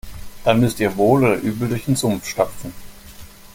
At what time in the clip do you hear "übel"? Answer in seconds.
1.35-1.69